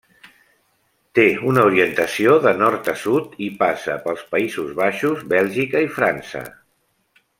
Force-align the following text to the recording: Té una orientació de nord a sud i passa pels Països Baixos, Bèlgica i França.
Té 1.17 1.25
una 1.49 1.65
orientació 1.71 2.33
de 2.45 2.53
nord 2.61 2.89
a 2.93 2.95
sud 3.01 3.35
i 3.49 3.49
passa 3.61 3.99
pels 4.07 4.25
Països 4.33 4.73
Baixos, 4.81 5.23
Bèlgica 5.35 5.85
i 5.91 5.93
França. 6.01 6.43